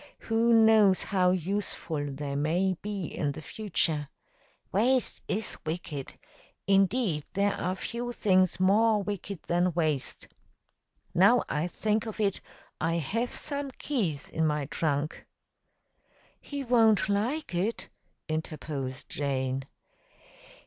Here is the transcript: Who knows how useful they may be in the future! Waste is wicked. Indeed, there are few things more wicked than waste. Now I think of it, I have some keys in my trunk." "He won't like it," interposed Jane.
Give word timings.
Who 0.31 0.51
knows 0.51 1.03
how 1.03 1.29
useful 1.29 2.03
they 2.11 2.35
may 2.35 2.73
be 2.81 3.03
in 3.05 3.33
the 3.33 3.41
future! 3.43 4.09
Waste 4.71 5.21
is 5.27 5.57
wicked. 5.63 6.13
Indeed, 6.65 7.23
there 7.33 7.53
are 7.53 7.75
few 7.75 8.11
things 8.11 8.59
more 8.59 9.03
wicked 9.03 9.43
than 9.43 9.73
waste. 9.73 10.27
Now 11.13 11.43
I 11.47 11.67
think 11.67 12.07
of 12.07 12.19
it, 12.19 12.41
I 12.79 12.95
have 12.95 13.31
some 13.31 13.69
keys 13.77 14.27
in 14.27 14.47
my 14.47 14.65
trunk." 14.65 15.27
"He 16.39 16.63
won't 16.63 17.07
like 17.07 17.53
it," 17.53 17.89
interposed 18.27 19.07
Jane. 19.07 19.65